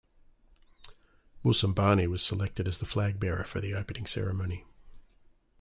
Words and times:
Moussambani 1.45 2.07
was 2.09 2.23
selected 2.23 2.67
as 2.67 2.79
the 2.79 2.87
flag 2.87 3.19
bearer 3.19 3.43
for 3.43 3.61
the 3.61 3.75
opening 3.75 4.07
ceremony. 4.07 4.65